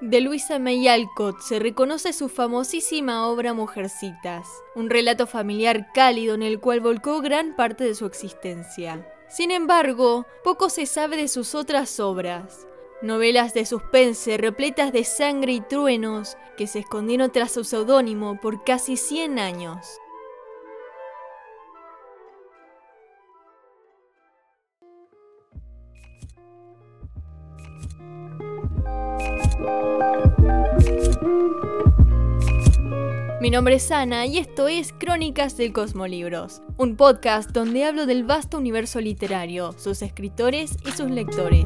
[0.00, 6.42] De Luisa May Alcott se reconoce su famosísima obra Mujercitas, un relato familiar cálido en
[6.42, 9.06] el cual volcó gran parte de su existencia.
[9.28, 12.66] Sin embargo, poco se sabe de sus otras obras,
[13.02, 18.64] novelas de suspense repletas de sangre y truenos que se escondieron tras su seudónimo por
[18.64, 20.00] casi 100 años.
[33.40, 38.22] Mi nombre es Ana y esto es Crónicas del Cosmolibros, un podcast donde hablo del
[38.22, 41.64] vasto universo literario, sus escritores y sus lectores.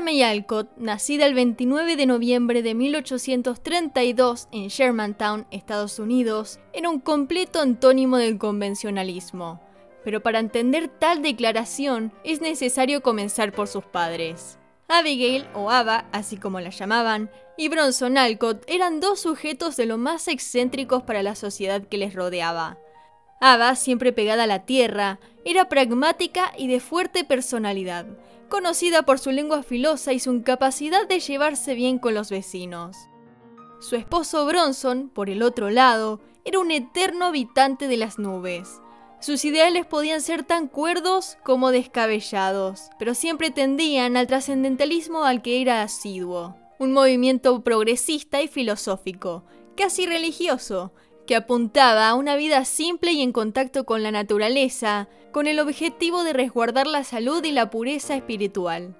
[0.00, 7.00] May Alcott, nacida el 29 de noviembre de 1832 en Shermantown, Estados Unidos, era un
[7.00, 9.60] completo antónimo del convencionalismo.
[10.04, 14.58] Pero para entender tal declaración es necesario comenzar por sus padres.
[14.88, 19.98] Abigail, o Ava, así como la llamaban, y Bronson Alcott eran dos sujetos de lo
[19.98, 22.78] más excéntricos para la sociedad que les rodeaba.
[23.40, 28.06] Ava, siempre pegada a la tierra, era pragmática y de fuerte personalidad,
[28.52, 32.98] conocida por su lengua filosa y su incapacidad de llevarse bien con los vecinos.
[33.80, 38.82] Su esposo Bronson, por el otro lado, era un eterno habitante de las nubes.
[39.20, 45.62] Sus ideales podían ser tan cuerdos como descabellados, pero siempre tendían al trascendentalismo al que
[45.62, 49.46] era asiduo, un movimiento progresista y filosófico,
[49.78, 50.92] casi religioso,
[51.32, 56.24] que apuntaba a una vida simple y en contacto con la naturaleza, con el objetivo
[56.24, 58.94] de resguardar la salud y la pureza espiritual.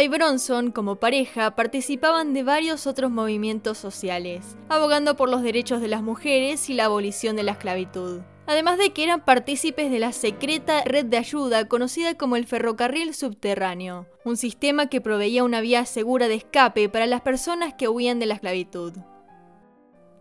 [0.00, 5.88] Y Bronson, como pareja, participaban de varios otros movimientos sociales, abogando por los derechos de
[5.88, 8.20] las mujeres y la abolición de la esclavitud.
[8.46, 13.14] Además de que eran partícipes de la secreta red de ayuda conocida como el ferrocarril
[13.16, 18.20] subterráneo, un sistema que proveía una vía segura de escape para las personas que huían
[18.20, 18.92] de la esclavitud.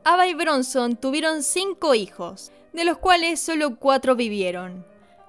[0.04, 4.86] Ava y Bronson tuvieron cinco hijos, de los cuales solo cuatro vivieron.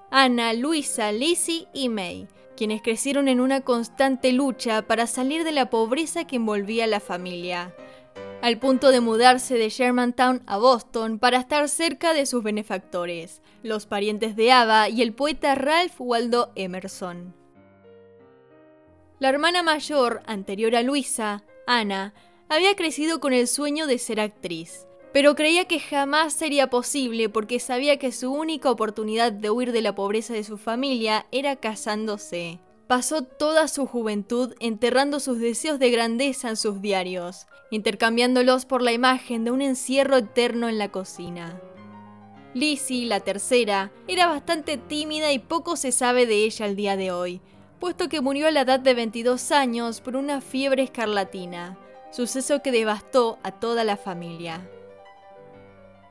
[0.09, 5.69] Anna, Luisa, Lizzie y May, quienes crecieron en una constante lucha para salir de la
[5.69, 7.73] pobreza que envolvía a la familia,
[8.41, 13.85] al punto de mudarse de Shermantown a Boston para estar cerca de sus benefactores, los
[13.85, 17.33] parientes de Ava y el poeta Ralph Waldo Emerson.
[19.19, 22.13] La hermana mayor, anterior a Luisa, Anna,
[22.53, 27.59] había crecido con el sueño de ser actriz, pero creía que jamás sería posible porque
[27.59, 32.59] sabía que su única oportunidad de huir de la pobreza de su familia era casándose.
[32.87, 38.91] Pasó toda su juventud enterrando sus deseos de grandeza en sus diarios, intercambiándolos por la
[38.91, 41.59] imagen de un encierro eterno en la cocina.
[42.53, 47.11] Lizzie, la tercera, era bastante tímida y poco se sabe de ella al día de
[47.11, 47.41] hoy,
[47.79, 51.79] puesto que murió a la edad de 22 años por una fiebre escarlatina,
[52.13, 54.69] suceso que devastó a toda la familia.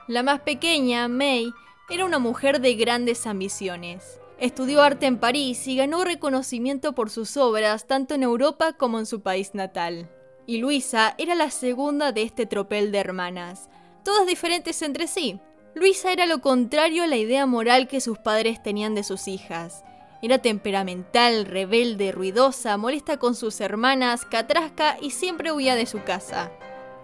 [0.09, 1.53] La más pequeña, May,
[1.89, 4.19] era una mujer de grandes ambiciones.
[4.39, 9.07] Estudió arte en París y ganó reconocimiento por sus obras tanto en Europa como en
[9.07, 10.11] su país natal.
[10.45, 13.71] Y Luisa era la segunda de este tropel de hermanas,
[14.05, 15.41] todas diferentes entre sí.
[15.75, 19.85] Luisa era lo contrario a la idea moral que sus padres tenían de sus hijas,
[20.23, 26.53] era temperamental, rebelde, ruidosa, molesta con sus hermanas, catrasca y siempre huía de su casa.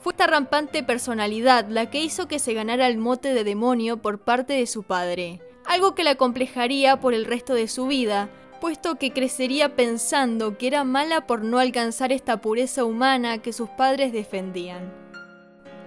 [0.01, 4.21] Fue esta rampante personalidad la que hizo que se ganara el mote de demonio por
[4.21, 8.31] parte de su padre, algo que la complejaría por el resto de su vida,
[8.61, 13.69] puesto que crecería pensando que era mala por no alcanzar esta pureza humana que sus
[13.71, 14.95] padres defendían.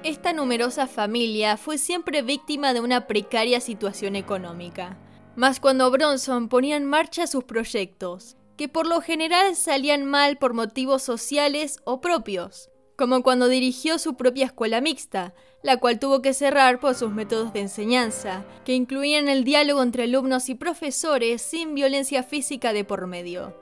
[0.03, 4.97] Esta numerosa familia fue siempre víctima de una precaria situación económica
[5.35, 10.53] más cuando Bronson ponía en marcha sus proyectos, que por lo general salían mal por
[10.53, 15.33] motivos sociales o propios, como cuando dirigió su propia escuela mixta,
[15.63, 20.03] la cual tuvo que cerrar por sus métodos de enseñanza, que incluían el diálogo entre
[20.03, 23.55] alumnos y profesores sin violencia física de por medio.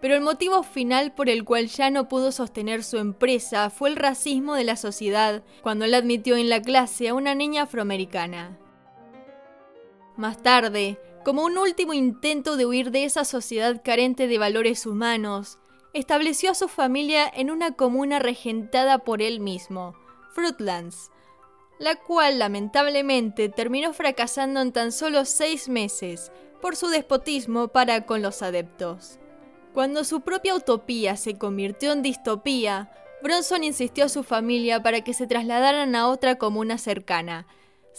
[0.00, 3.96] Pero el motivo final por el cual ya no pudo sostener su empresa fue el
[3.96, 8.58] racismo de la sociedad cuando él admitió en la clase a una niña afroamericana.
[10.18, 15.60] Más tarde, como un último intento de huir de esa sociedad carente de valores humanos,
[15.92, 19.94] estableció a su familia en una comuna regentada por él mismo,
[20.34, 21.12] Fruitlands,
[21.78, 28.20] la cual lamentablemente terminó fracasando en tan solo seis meses por su despotismo para con
[28.20, 29.20] los adeptos.
[29.72, 32.90] Cuando su propia utopía se convirtió en distopía,
[33.22, 37.46] Bronson insistió a su familia para que se trasladaran a otra comuna cercana.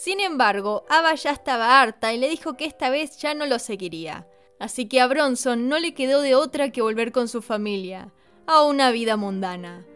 [0.00, 3.58] Sin embargo, Ava ya estaba harta y le dijo que esta vez ya no lo
[3.58, 4.26] seguiría.
[4.58, 8.10] Así que a Bronson no le quedó de otra que volver con su familia,
[8.46, 9.86] a una vida mundana,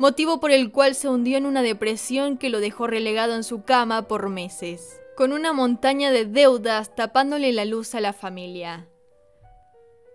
[0.00, 3.62] motivo por el cual se hundió en una depresión que lo dejó relegado en su
[3.62, 8.88] cama por meses, con una montaña de deudas tapándole la luz a la familia.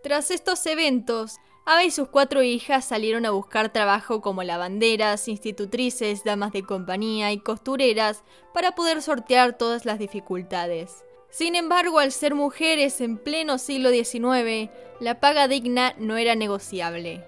[0.03, 1.37] Tras estos eventos,
[1.69, 7.33] Ava y sus cuatro hijas salieron a buscar trabajo como lavanderas, institutrices, damas de compañía
[7.33, 8.23] y costureras
[8.53, 11.03] para poder sortear todas las dificultades.
[11.29, 14.71] Sin embargo, al ser mujeres en pleno siglo XIX,
[15.01, 17.25] la paga digna no era negociable.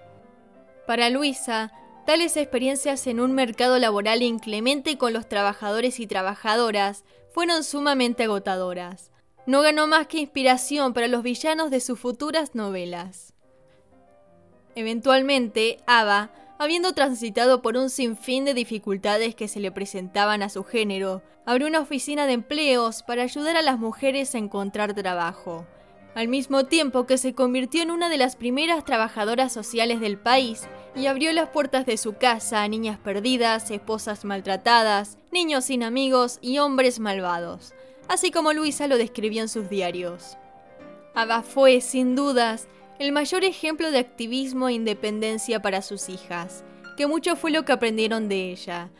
[0.88, 1.74] Para Luisa,
[2.06, 7.04] tales experiencias en un mercado laboral inclemente con los trabajadores y trabajadoras
[7.34, 9.12] fueron sumamente agotadoras.
[9.46, 13.34] No ganó más que inspiración para los villanos de sus futuras novelas.
[14.80, 20.64] Eventualmente, Ava, habiendo transitado por un sinfín de dificultades que se le presentaban a su
[20.64, 25.68] género, abrió una oficina de empleos para ayudar a las mujeres a encontrar trabajo,
[26.16, 30.70] al mismo tiempo que se convirtió en una de las primeras trabajadoras sociales del país
[30.96, 36.40] y abrió las puertas de su casa a niñas perdidas, esposas maltratadas, niños sin amigos
[36.42, 37.74] y hombres malvados,
[38.08, 40.38] así como Luisa lo describió en sus diarios.
[41.16, 46.66] Ava fue, sin dudas, el mayor ejemplo de activismo e independencia para sus hijas,
[46.98, 48.92] que mucho fue lo que aprendieron de ella.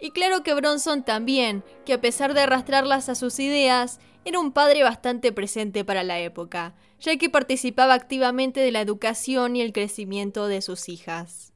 [0.00, 4.52] Y claro que Bronson también, que a pesar de arrastrarlas a sus ideas, era un
[4.52, 9.72] padre bastante presente para la época, ya que participaba activamente de la educación y el
[9.72, 11.52] crecimiento de sus hijas.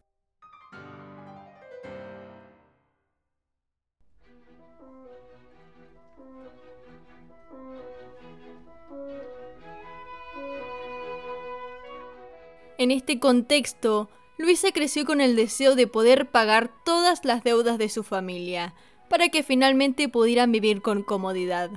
[12.82, 17.88] En este contexto, Luisa creció con el deseo de poder pagar todas las deudas de
[17.88, 18.74] su familia,
[19.08, 21.70] para que finalmente pudieran vivir con comodidad.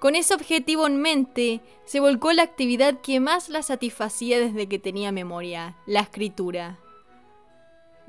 [0.00, 4.80] Con ese objetivo en mente, se volcó la actividad que más la satisfacía desde que
[4.80, 6.80] tenía memoria, la escritura.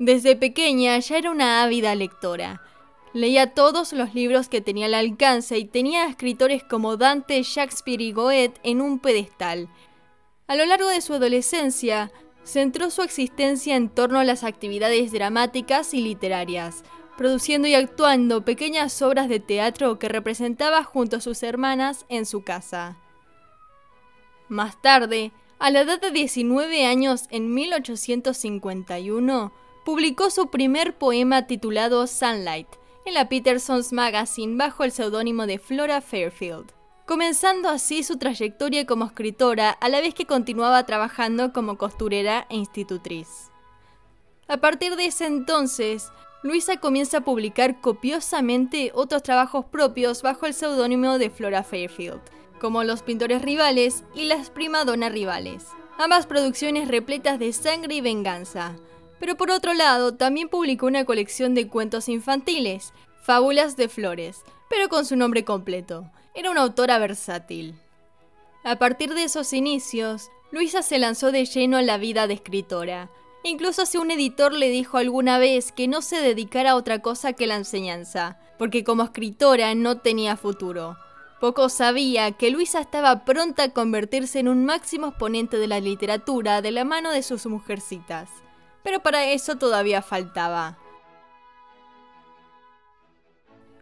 [0.00, 2.62] Desde pequeña ya era una ávida lectora.
[3.12, 8.02] Leía todos los libros que tenía al alcance y tenía a escritores como Dante, Shakespeare
[8.02, 9.68] y Goethe en un pedestal,
[10.46, 12.12] a lo largo de su adolescencia,
[12.44, 16.82] centró su existencia en torno a las actividades dramáticas y literarias,
[17.16, 22.42] produciendo y actuando pequeñas obras de teatro que representaba junto a sus hermanas en su
[22.42, 22.96] casa.
[24.48, 29.52] Más tarde, a la edad de 19 años, en 1851,
[29.84, 32.68] publicó su primer poema titulado Sunlight
[33.04, 36.72] en la Peterson's Magazine bajo el seudónimo de Flora Fairfield
[37.06, 42.56] comenzando así su trayectoria como escritora a la vez que continuaba trabajando como costurera e
[42.56, 43.50] institutriz.
[44.48, 46.10] A partir de ese entonces,
[46.42, 52.20] Luisa comienza a publicar copiosamente otros trabajos propios bajo el seudónimo de Flora Fairfield,
[52.60, 58.74] como Los pintores rivales y Las primadonas rivales, ambas producciones repletas de sangre y venganza.
[59.20, 64.88] Pero por otro lado, también publicó una colección de cuentos infantiles, Fábulas de Flores, pero
[64.88, 67.74] con su nombre completo, era una autora versátil.
[68.64, 73.10] A partir de esos inicios, Luisa se lanzó de lleno a la vida de escritora.
[73.42, 77.32] Incluso si un editor le dijo alguna vez que no se dedicara a otra cosa
[77.32, 80.96] que la enseñanza, porque como escritora no tenía futuro.
[81.40, 86.62] Poco sabía que Luisa estaba pronta a convertirse en un máximo exponente de la literatura
[86.62, 88.28] de la mano de sus mujercitas.
[88.84, 90.78] Pero para eso todavía faltaba.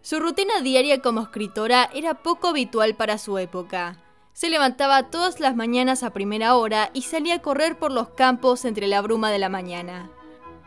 [0.02, 3.99] Su rutina diaria como escritora era poco habitual para su época.
[4.33, 8.64] Se levantaba todas las mañanas a primera hora y salía a correr por los campos
[8.64, 10.11] entre la bruma de la mañana.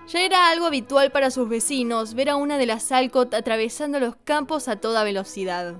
[0.08, 4.16] Ya era algo habitual para sus vecinos ver a una de las Alcott atravesando los
[4.18, 5.78] campos a toda velocidad.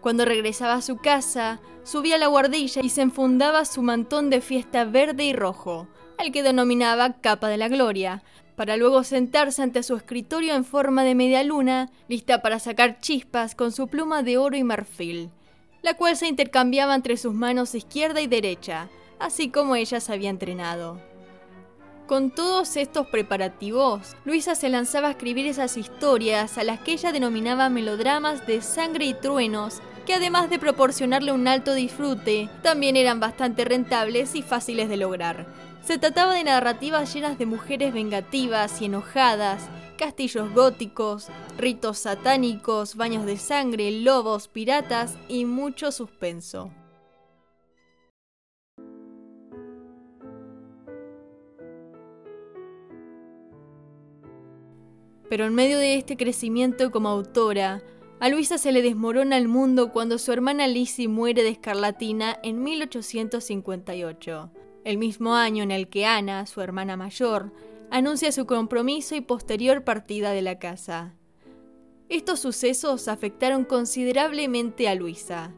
[0.00, 4.40] Cuando regresaba a su casa, subía a la guardilla y se enfundaba su mantón de
[4.40, 8.22] fiesta verde y rojo, al que denominaba capa de la gloria,
[8.58, 13.54] para luego sentarse ante su escritorio en forma de media luna, lista para sacar chispas
[13.54, 15.30] con su pluma de oro y marfil,
[15.80, 18.88] la cual se intercambiaba entre sus manos izquierda y derecha,
[19.20, 21.00] así como ella se había entrenado.
[22.08, 27.12] Con todos estos preparativos, Luisa se lanzaba a escribir esas historias a las que ella
[27.12, 33.20] denominaba melodramas de sangre y truenos, que además de proporcionarle un alto disfrute, también eran
[33.20, 35.46] bastante rentables y fáciles de lograr
[35.82, 43.26] se trataba de narrativas llenas de mujeres vengativas y enojadas, castillos góticos, ritos satánicos, baños
[43.26, 46.70] de sangre, lobos, piratas y mucho suspenso.
[55.28, 57.82] Pero en medio de este crecimiento como autora,
[58.20, 62.62] a Luisa se le desmorona el mundo cuando su hermana Lizzie muere de escarlatina en
[62.62, 64.50] 1858
[64.88, 67.52] el mismo año en el que Ana, su hermana mayor,
[67.90, 71.14] anuncia su compromiso y posterior partida de la casa.
[72.08, 75.52] Estos sucesos afectaron considerablemente a Luisa,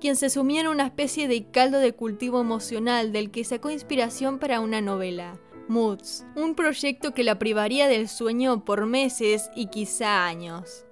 [0.00, 4.38] quien se sumió en una especie de caldo de cultivo emocional del que sacó inspiración
[4.38, 10.26] para una novela, Moods, un proyecto que la privaría del sueño por meses y quizá
[10.26, 10.85] años.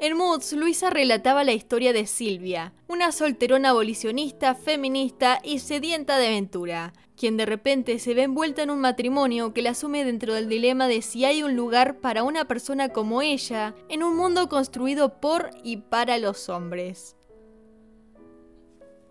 [0.00, 6.28] En Moods, Luisa relataba la historia de Silvia, una solterona abolicionista, feminista y sedienta de
[6.28, 10.48] aventura, quien de repente se ve envuelta en un matrimonio que la asume dentro del
[10.48, 15.20] dilema de si hay un lugar para una persona como ella en un mundo construido
[15.20, 17.17] por y para los hombres.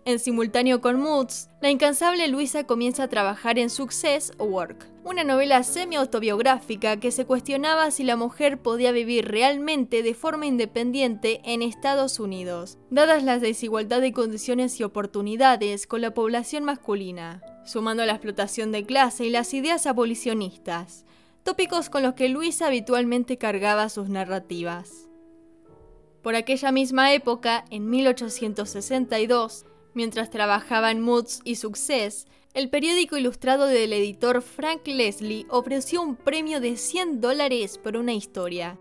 [0.08, 5.62] En simultáneo con Moods, la incansable Luisa comienza a trabajar en Success Work, una novela
[5.62, 12.20] semi-autobiográfica que se cuestionaba si la mujer podía vivir realmente de forma independiente en Estados
[12.20, 18.72] Unidos, dadas las desigualdad de condiciones y oportunidades con la población masculina, sumando la explotación
[18.72, 21.04] de clase y las ideas abolicionistas,
[21.42, 25.06] tópicos con los que Luisa habitualmente cargaba sus narrativas.
[26.22, 29.66] Por aquella misma época, en 1862,
[29.98, 36.14] Mientras trabajaba en Moods y Success, el periódico ilustrado del editor Frank Leslie ofreció un
[36.14, 38.78] premio de 100 dólares por una historia,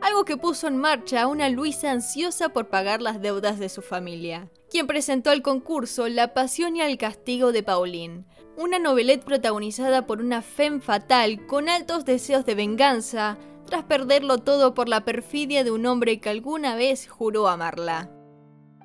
[0.00, 3.80] algo que puso en marcha a una Luisa ansiosa por pagar las deudas de su
[3.80, 8.24] familia, quien presentó al concurso La pasión y el castigo de Pauline,
[8.56, 14.74] una novelette protagonizada por una femme fatal con altos deseos de venganza tras perderlo todo
[14.74, 18.15] por la perfidia de un hombre que alguna vez juró amarla.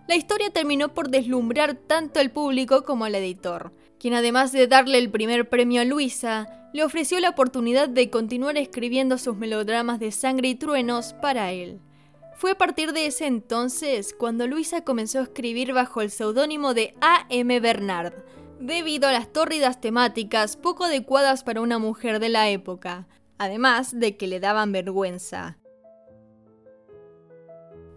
[0.07, 4.97] La historia terminó por deslumbrar tanto al público como al editor, quien además de darle
[4.97, 10.11] el primer premio a Luisa, le ofreció la oportunidad de continuar escribiendo sus melodramas de
[10.11, 11.79] sangre y truenos para él.
[12.35, 16.95] Fue a partir de ese entonces cuando Luisa comenzó a escribir bajo el seudónimo de
[17.01, 17.59] A.M.
[17.59, 18.13] Bernard,
[18.59, 24.17] debido a las tórridas temáticas poco adecuadas para una mujer de la época, además de
[24.17, 25.57] que le daban vergüenza.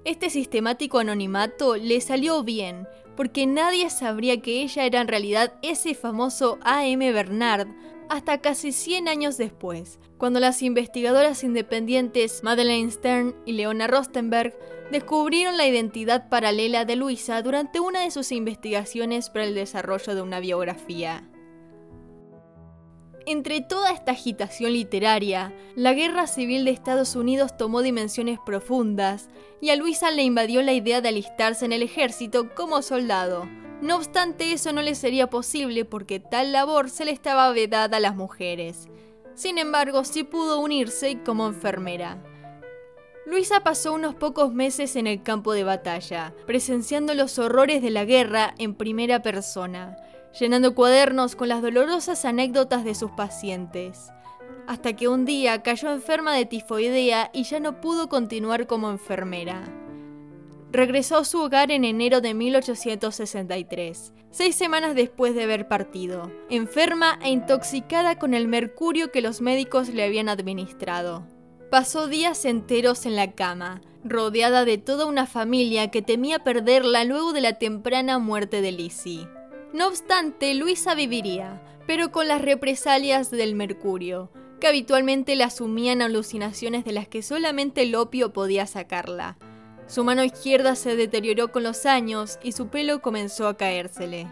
[0.04, 5.94] Este sistemático anonimato le salió bien, porque nadie sabría que ella era en realidad ese
[5.94, 7.10] famoso A.M.
[7.12, 7.68] Bernard
[8.10, 14.54] hasta casi 100 años después, cuando las investigadoras independientes Madeleine Stern y Leona Rostenberg
[14.90, 20.20] descubrieron la identidad paralela de Luisa durante una de sus investigaciones para el desarrollo de
[20.20, 21.26] una biografía.
[23.26, 29.30] Entre toda esta agitación literaria, la guerra civil de Estados Unidos tomó dimensiones profundas
[29.62, 33.48] y a Luisa le invadió la idea de alistarse en el ejército como soldado.
[33.80, 38.00] No obstante, eso no le sería posible porque tal labor se le estaba vedada a
[38.00, 38.88] las mujeres.
[39.34, 42.22] Sin embargo, sí pudo unirse como enfermera.
[43.24, 48.04] Luisa pasó unos pocos meses en el campo de batalla, presenciando los horrores de la
[48.04, 49.96] guerra en primera persona
[50.38, 54.10] llenando cuadernos con las dolorosas anécdotas de sus pacientes,
[54.66, 59.62] hasta que un día cayó enferma de tifoidea y ya no pudo continuar como enfermera.
[60.70, 67.18] Regresó a su hogar en enero de 1863, seis semanas después de haber partido, enferma
[67.22, 71.28] e intoxicada con el mercurio que los médicos le habían administrado.
[71.70, 77.32] Pasó días enteros en la cama, rodeada de toda una familia que temía perderla luego
[77.32, 79.28] de la temprana muerte de Lizzie.
[79.74, 86.84] No obstante, Luisa viviría, pero con las represalias del mercurio, que habitualmente la sumían alucinaciones
[86.84, 89.36] de las que solamente el opio podía sacarla.
[89.88, 94.28] Su mano izquierda se deterioró con los años y su pelo comenzó a caérsele.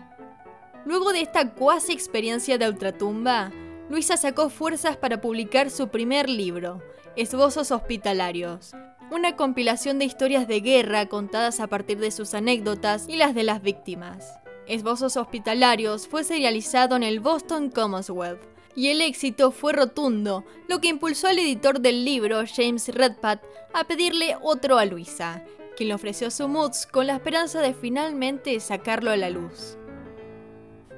[0.87, 3.51] Luego de esta cuasi experiencia de ultratumba,
[3.91, 6.81] Luisa sacó fuerzas para publicar su primer libro,
[7.17, 8.77] Esbozos Hospitalarios,
[9.11, 13.43] una compilación de historias de guerra contadas a partir de sus anécdotas y las de
[13.43, 14.39] las víctimas.
[14.67, 18.41] Esbozos Hospitalarios fue serializado en el Boston Commonwealth
[18.75, 23.43] y el éxito fue rotundo, lo que impulsó al editor del libro, James Redpath,
[23.75, 25.45] a pedirle otro a Luisa,
[25.77, 29.77] quien le ofreció su moods con la esperanza de finalmente sacarlo a la luz.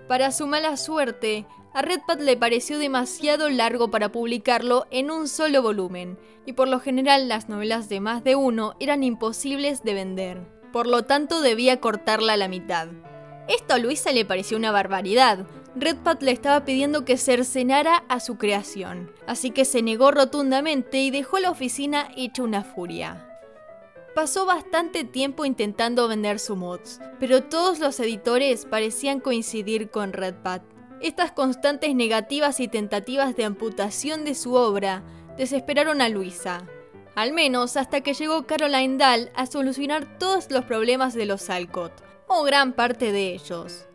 [0.07, 5.63] Para su mala suerte, a Redpath le pareció demasiado largo para publicarlo en un solo
[5.63, 10.47] volumen, y por lo general las novelas de más de uno eran imposibles de vender.
[10.73, 12.89] Por lo tanto debía cortarla a la mitad.
[13.49, 15.47] Esto a Luisa le pareció una barbaridad.
[15.77, 21.11] Redpath le estaba pidiendo que cercenara a su creación, así que se negó rotundamente y
[21.11, 23.29] dejó la oficina hecha una furia.
[24.15, 30.63] Pasó bastante tiempo intentando vender su mods, pero todos los editores parecían coincidir con Redpath.
[31.01, 35.03] Estas constantes negativas y tentativas de amputación de su obra
[35.37, 36.65] desesperaron a Luisa,
[37.17, 42.04] Al menos hasta que llegó Caroline Dahl a solucionar todos los problemas de los Alcott,
[42.27, 43.87] o gran parte de ellos.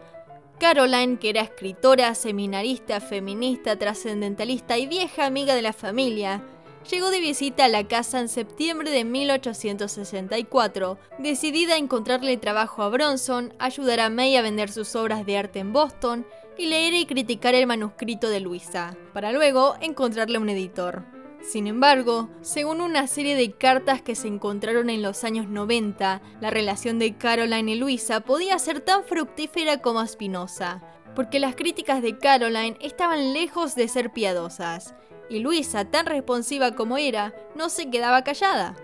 [0.60, 6.44] Caroline, que era escritora, seminarista, feminista, trascendentalista y vieja amiga de la familia,
[6.90, 12.90] llegó de visita a la casa en septiembre de 1864, decidida a encontrarle trabajo a
[12.90, 16.26] Bronson, ayudar a May a vender sus obras de arte en Boston
[16.58, 21.19] y leer y criticar el manuscrito de Luisa, para luego encontrarle un editor.
[21.42, 26.50] Sin embargo, según una serie de cartas que se encontraron en los años 90, la
[26.50, 30.84] relación de Caroline y Luisa podía ser tan fructífera como espinosa,
[31.16, 34.96] porque las críticas de Caroline estaban lejos de ser piadosas,
[35.30, 38.76] y Luisa, tan responsiva como era, no se quedaba callada.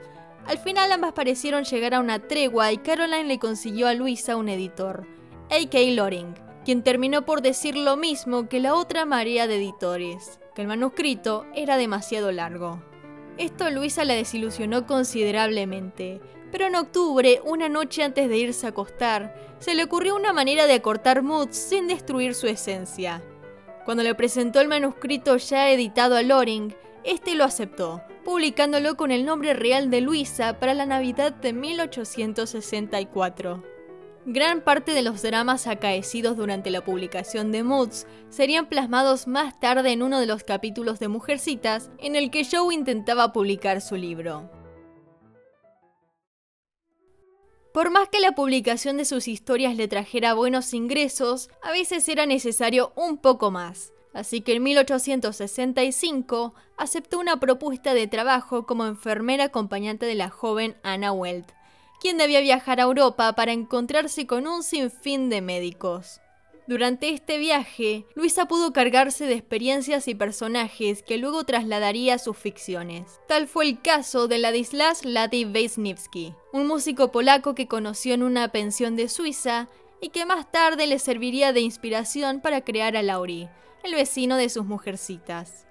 [0.45, 4.47] Al final ambas parecieron llegar a una tregua y Caroline le consiguió a Luisa un
[4.47, 5.07] editor,
[5.49, 5.79] A.K.
[5.91, 10.67] Loring, quien terminó por decir lo mismo que la otra marea de editores, que el
[10.67, 12.81] manuscrito era demasiado largo.
[13.37, 16.21] Esto Luisa la desilusionó considerablemente,
[16.51, 20.67] pero en octubre, una noche antes de irse a acostar, se le ocurrió una manera
[20.67, 23.21] de acortar moods sin destruir su esencia.
[23.83, 29.25] Cuando le presentó el manuscrito ya editado a Loring, este lo aceptó, publicándolo con el
[29.25, 33.74] nombre real de Luisa para la Navidad de 1864.
[34.27, 39.91] Gran parte de los dramas acaecidos durante la publicación de Moods serían plasmados más tarde
[39.91, 44.49] en uno de los capítulos de Mujercitas en el que Joe intentaba publicar su libro.
[47.71, 52.25] Por más que la publicación de sus historias le trajera buenos ingresos, a veces era
[52.25, 53.93] necesario un poco más.
[54.11, 60.77] Así que en 1865 aceptó una propuesta de trabajo como enfermera acompañante de la joven
[60.83, 61.51] Anna Welt,
[62.05, 66.21] quien debía viajar a Europa para encontrarse con un sinfín de médicos.
[66.67, 72.37] Durante este viaje, Luisa pudo cargarse de experiencias y personajes que luego trasladaría a sus
[72.37, 73.19] ficciones.
[73.27, 78.49] Tal fue el caso de Ladislas Lady Wisniewski, un músico polaco que conoció en una
[78.49, 79.67] pensión de Suiza
[79.99, 83.49] y que más tarde le serviría de inspiración para crear a Laurie,
[83.83, 85.65] el vecino de sus mujercitas.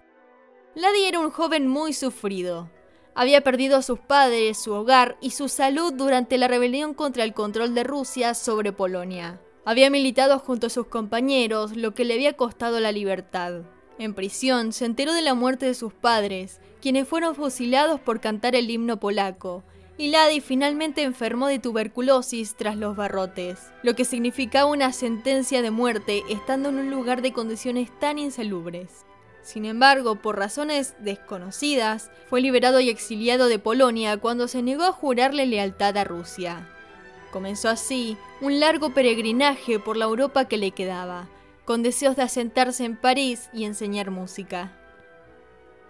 [0.74, 2.68] Ladi era un joven muy sufrido.
[3.16, 7.32] Había perdido a sus padres, su hogar y su salud durante la rebelión contra el
[7.32, 9.40] control de Rusia sobre Polonia.
[9.64, 13.62] Había militado junto a sus compañeros, lo que le había costado la libertad.
[13.98, 18.56] En prisión se enteró de la muerte de sus padres, quienes fueron fusilados por cantar
[18.56, 19.62] el himno polaco,
[19.96, 25.70] y Ladi finalmente enfermó de tuberculosis tras los barrotes, lo que significaba una sentencia de
[25.70, 29.06] muerte estando en un lugar de condiciones tan insalubres.
[29.44, 34.92] Sin embargo, por razones desconocidas, fue liberado y exiliado de Polonia cuando se negó a
[34.92, 36.66] jurarle lealtad a Rusia.
[37.30, 41.28] Comenzó así un largo peregrinaje por la Europa que le quedaba,
[41.66, 44.72] con deseos de asentarse en París y enseñar música.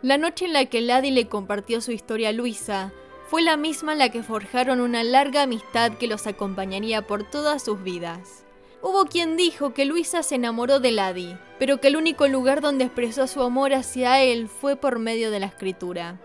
[0.03, 2.93] La noche en la que Ladi le compartió su historia a Luisa
[3.29, 7.63] fue la misma en la que forjaron una larga amistad que los acompañaría por todas
[7.63, 8.45] sus vidas.
[8.87, 12.85] Hubo quien dijo que Luisa se enamoró de Ladi, pero que el único lugar donde
[12.85, 16.21] expresó su amor hacia él fue por medio de la escritura.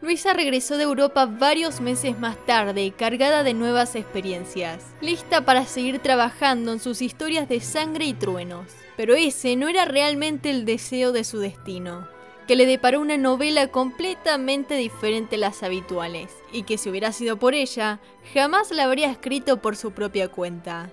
[0.00, 5.98] Luisa regresó de Europa varios meses más tarde, cargada de nuevas experiencias, lista para seguir
[5.98, 8.66] trabajando en sus historias de sangre y truenos.
[8.96, 12.06] Pero ese no era realmente el deseo de su destino,
[12.46, 17.38] que le deparó una novela completamente diferente a las habituales, y que si hubiera sido
[17.38, 18.00] por ella,
[18.32, 20.90] jamás la habría escrito por su propia cuenta.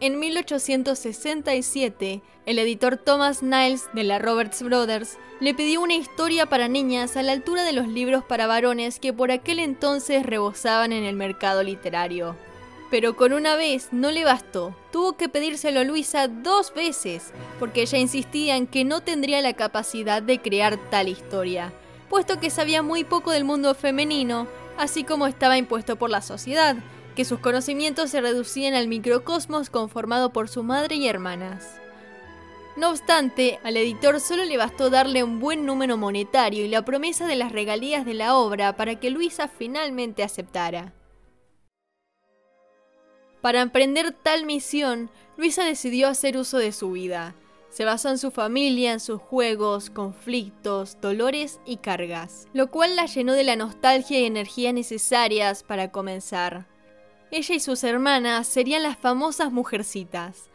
[0.00, 6.68] En 1867, el editor Thomas Niles de la Roberts Brothers le pidió una historia para
[6.68, 11.02] niñas a la altura de los libros para varones que por aquel entonces rebosaban en
[11.02, 12.36] el mercado literario.
[12.90, 17.82] Pero con una vez no le bastó, tuvo que pedírselo a Luisa dos veces, porque
[17.82, 21.72] ella insistía en que no tendría la capacidad de crear tal historia,
[22.08, 24.46] puesto que sabía muy poco del mundo femenino,
[24.78, 26.76] así como estaba impuesto por la sociedad,
[27.14, 31.78] que sus conocimientos se reducían al microcosmos conformado por su madre y hermanas.
[32.76, 37.26] No obstante, al editor solo le bastó darle un buen número monetario y la promesa
[37.26, 40.94] de las regalías de la obra para que Luisa finalmente aceptara.
[43.40, 47.34] Para emprender tal misión, Luisa decidió hacer uso de su vida.
[47.70, 53.06] Se basó en su familia, en sus juegos, conflictos, dolores y cargas, lo cual la
[53.06, 56.66] llenó de la nostalgia y energía necesarias para comenzar.
[57.30, 60.48] Ella y sus hermanas serían las famosas mujercitas.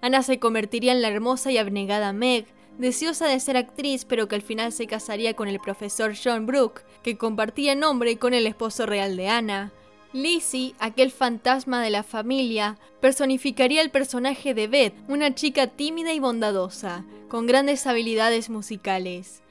[0.00, 2.46] Ana se convertiría en la hermosa y abnegada Meg,
[2.78, 6.82] deseosa de ser actriz pero que al final se casaría con el profesor John Brooke,
[7.02, 9.72] que compartía nombre con el esposo real de Ana.
[10.12, 16.18] Lizzie, aquel fantasma de la familia, personificaría el personaje de Beth, una chica tímida y
[16.18, 19.42] bondadosa, con grandes habilidades musicales.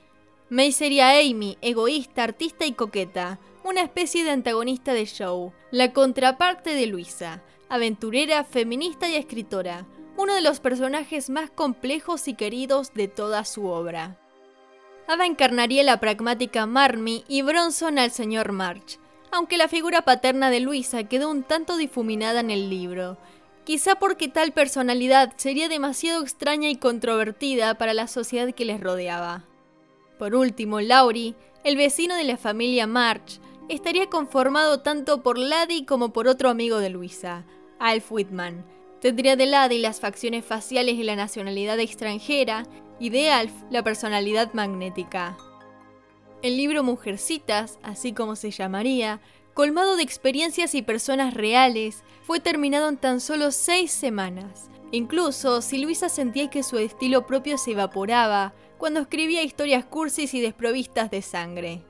[0.50, 6.74] May sería Amy, egoísta, artista y coqueta, una especie de antagonista de show, la contraparte
[6.74, 9.86] de Luisa, aventurera, feminista y escritora,
[10.18, 14.20] uno de los personajes más complejos y queridos de toda su obra.
[15.08, 19.00] Ava encarnaría la pragmática Marmee y Bronson al señor March,
[19.32, 23.18] aunque la figura paterna de Luisa quedó un tanto difuminada en el libro,
[23.64, 29.46] quizá porque tal personalidad sería demasiado extraña y controvertida para la sociedad que les rodeaba.
[30.18, 33.40] Por último, Laurie, el vecino de la familia March,
[33.70, 37.46] estaría conformado tanto por Laddie como por otro amigo de Luisa,
[37.80, 38.66] Alf Whitman.
[39.00, 42.66] Tendría de Laddie las facciones faciales y la nacionalidad extranjera,
[43.00, 45.38] y de Alf la personalidad magnética.
[46.42, 49.20] El libro Mujercitas, así como se llamaría,
[49.54, 54.70] colmado de experiencias y personas reales, fue terminado en tan solo seis semanas.
[54.92, 60.40] Incluso si Luisa sentía que su estilo propio se evaporaba cuando escribía historias cursis y
[60.40, 61.84] desprovistas de sangre.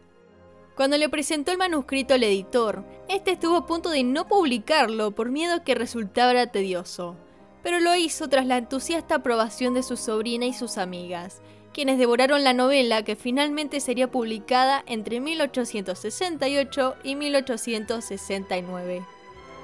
[0.76, 5.30] Cuando le presentó el manuscrito al editor, este estuvo a punto de no publicarlo por
[5.30, 7.18] miedo que resultara tedioso,
[7.62, 11.42] pero lo hizo tras la entusiasta aprobación de su sobrina y sus amigas,
[11.80, 19.06] quienes devoraron la novela que finalmente sería publicada entre 1868 y 1869.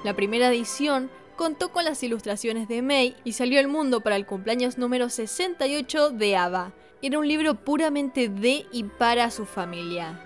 [0.02, 4.24] La primera edición contó con las ilustraciones de May y salió al mundo para el
[4.24, 6.72] cumpleaños número 68 de Ava.
[7.02, 10.18] Era un libro puramente de y para su familia.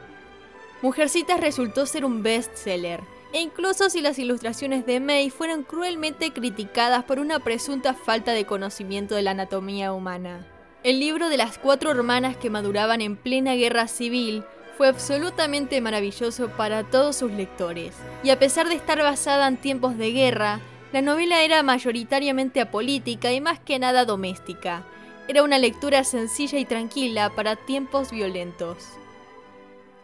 [0.83, 3.01] Mujercitas resultó ser un bestseller,
[3.33, 8.45] e incluso si las ilustraciones de May fueron cruelmente criticadas por una presunta falta de
[8.45, 10.47] conocimiento de la anatomía humana.
[10.83, 14.45] El libro de las cuatro hermanas que maduraban en plena guerra civil
[14.79, 19.99] fue absolutamente maravilloso para todos sus lectores, y a pesar de estar basada en tiempos
[19.99, 20.61] de guerra,
[20.95, 24.83] la novela era mayoritariamente apolítica y más que nada doméstica.
[25.29, 28.89] Era una lectura sencilla y tranquila para tiempos violentos.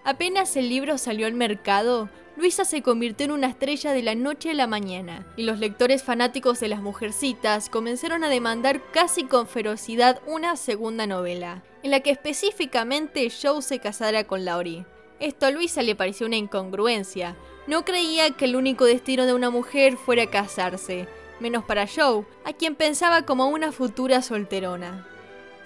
[0.04, 4.50] Apenas el libro salió al mercado, Luisa se convirtió en una estrella de la noche
[4.50, 9.46] a la mañana, y los lectores fanáticos de las mujercitas comenzaron a demandar casi con
[9.46, 14.84] ferocidad una segunda novela, en la que específicamente Joe se casara con Laurie.
[15.18, 17.36] Esto a Luisa le pareció una incongruencia.
[17.66, 21.08] No creía que el único destino de una mujer fuera casarse,
[21.40, 25.08] menos para Joe, a quien pensaba como una futura solterona.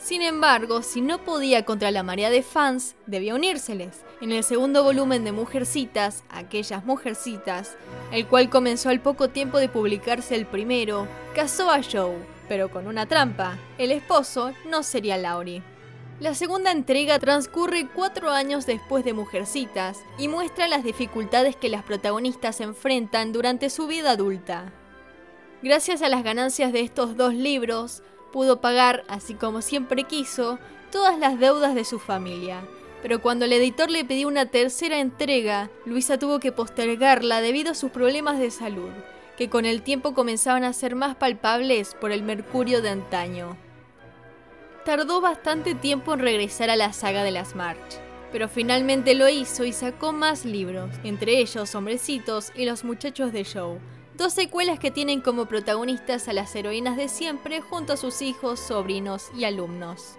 [0.02, 4.02] Sin embargo, si no podía contra la marea de fans, debía unírseles.
[4.22, 7.76] En el segundo volumen de Mujercitas, Aquellas Mujercitas,
[8.10, 12.16] el cual comenzó al poco tiempo de publicarse el primero, casó a Joe,
[12.48, 13.58] pero con una trampa.
[13.76, 15.62] El esposo no sería Laurie.
[16.18, 21.82] La segunda entrega transcurre cuatro años después de Mujercitas y muestra las dificultades que las
[21.82, 24.72] protagonistas enfrentan durante su vida adulta.
[25.62, 30.58] Gracias a las ganancias de estos dos libros, pudo pagar, así como siempre quiso,
[30.90, 32.62] todas las deudas de su familia.
[33.02, 37.74] Pero cuando el editor le pidió una tercera entrega, Luisa tuvo que postergarla debido a
[37.74, 38.90] sus problemas de salud,
[39.38, 43.56] que con el tiempo comenzaban a ser más palpables por el mercurio de antaño.
[44.84, 48.00] Tardó bastante tiempo en regresar a la saga de las March,
[48.32, 53.44] pero finalmente lo hizo y sacó más libros, entre ellos Hombrecitos y Los Muchachos de
[53.44, 53.78] Show,
[54.20, 58.60] Dos secuelas que tienen como protagonistas a las heroínas de siempre junto a sus hijos,
[58.60, 60.18] sobrinos y alumnos.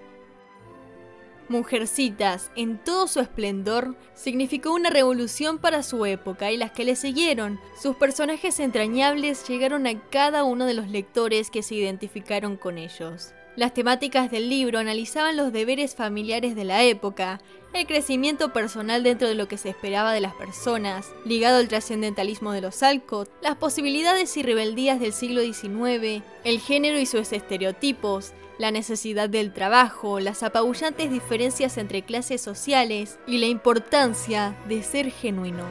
[1.49, 6.95] Mujercitas, en todo su esplendor, significó una revolución para su época y las que le
[6.95, 7.59] siguieron.
[7.79, 13.35] Sus personajes entrañables llegaron a cada uno de los lectores que se identificaron con ellos.
[13.57, 17.41] Las temáticas del libro analizaban los deberes familiares de la época,
[17.73, 22.53] el crecimiento personal dentro de lo que se esperaba de las personas, ligado al trascendentalismo
[22.53, 28.31] de los Alcott, las posibilidades y rebeldías del siglo XIX, el género y sus estereotipos,
[28.57, 35.11] la necesidad del trabajo, las apabullantes diferencias entre clases sociales y la importancia de ser
[35.11, 35.65] genuino.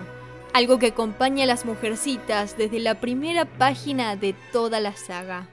[0.52, 5.48] Algo que acompaña a las mujercitas desde la primera página de toda la saga.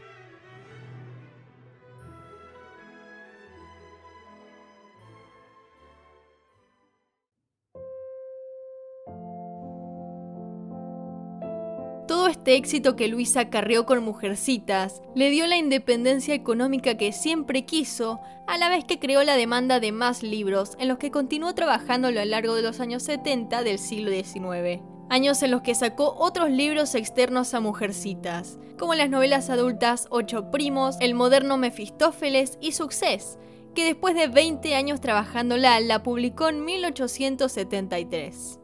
[12.47, 18.21] Este éxito que Luisa acarreó con Mujercitas le dio la independencia económica que siempre quiso,
[18.47, 22.07] a la vez que creó la demanda de más libros, en los que continuó trabajando
[22.07, 24.81] a lo largo de los años 70 del siglo XIX.
[25.09, 30.49] Años en los que sacó otros libros externos a Mujercitas, como las novelas adultas Ocho
[30.49, 33.37] Primos, El moderno Mefistófeles y Success,
[33.75, 38.61] que después de 20 años trabajándola la publicó en 1873.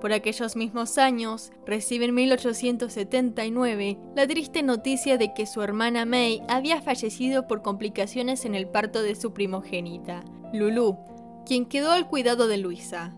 [0.00, 6.40] Por aquellos mismos años, recibe en 1879 la triste noticia de que su hermana May
[6.48, 10.96] había fallecido por complicaciones en el parto de su primogénita, Lulu,
[11.44, 13.16] quien quedó al cuidado de Luisa.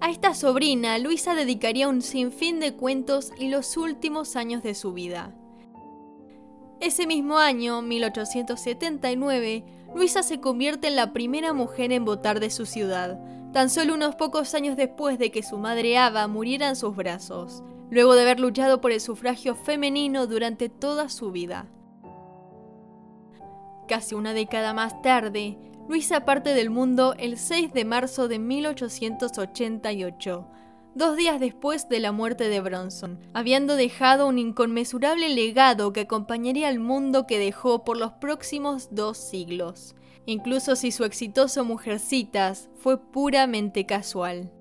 [0.00, 4.92] A esta sobrina, Luisa dedicaría un sinfín de cuentos y los últimos años de su
[4.92, 5.34] vida.
[6.80, 9.64] Ese mismo año, 1879,
[9.94, 13.18] Luisa se convierte en la primera mujer en votar de su ciudad,
[13.52, 17.62] tan solo unos pocos años después de que su madre Ava muriera en sus brazos,
[17.90, 21.66] luego de haber luchado por el sufragio femenino durante toda su vida.
[23.88, 25.58] Casi una década más tarde,
[25.88, 30.46] Luisa parte del mundo el 6 de marzo de 1888,
[30.94, 36.68] dos días después de la muerte de Bronson, habiendo dejado un inconmensurable legado que acompañaría
[36.68, 39.94] al mundo que dejó por los próximos dos siglos,
[40.28, 44.52] incluso si su exitoso Mujercitas fue puramente casual.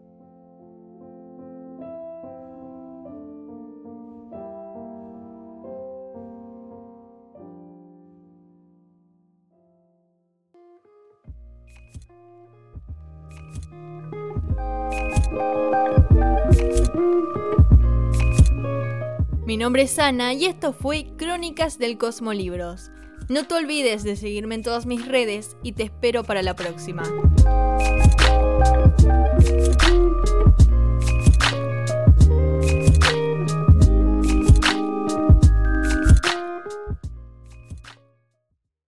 [19.45, 22.89] Mi nombre es Ana y esto fue Crónicas del Cosmolibros.
[23.29, 27.03] No te olvides de seguirme en todas mis redes y te espero para la próxima.